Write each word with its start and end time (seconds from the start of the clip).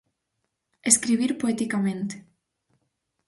Escribir 0.91 1.29
poeticamente. 1.41 2.15